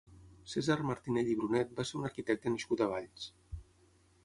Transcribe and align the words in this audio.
Cèsar 0.53 0.77
Martinell 0.91 1.29
i 1.33 1.35
Brunet 1.41 1.77
va 1.81 1.85
ser 1.89 1.99
un 2.01 2.09
arquitecte 2.11 2.55
nascut 2.57 2.85
a 2.87 2.91
Valls. 2.95 3.31